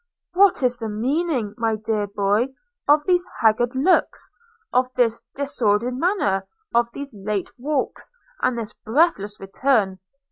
–What 0.33 0.63
is 0.63 0.77
the 0.79 0.89
meaning, 0.89 1.53
my 1.59 1.75
dear 1.75 2.07
boy, 2.07 2.47
of 2.87 3.05
these 3.05 3.23
haggard 3.39 3.75
looks, 3.75 4.31
of 4.73 4.87
this 4.95 5.21
disordered 5.35 5.93
manner, 5.93 6.47
of 6.73 6.89
these 6.91 7.13
late 7.15 7.51
walks, 7.59 8.09
and 8.41 8.57
this 8.57 8.73
breathless 8.73 9.39
return? 9.39 9.99